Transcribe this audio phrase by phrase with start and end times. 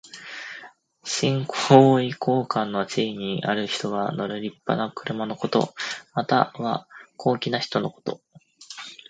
[1.03, 5.75] 身高位高官の地位にある人が乗るりっぱな車のこと。
[6.15, 8.19] または、高貴な人のこと。